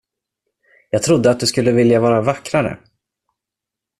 Jag 0.89 1.03
trodde 1.03 1.31
att 1.31 1.39
du 1.39 1.47
skulle 1.47 1.71
vilja 1.71 1.99
vara 1.99 2.21
vackrare. 2.21 2.79